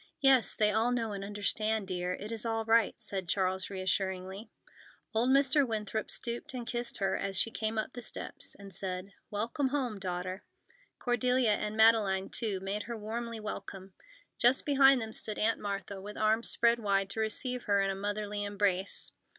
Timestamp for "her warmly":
12.89-13.39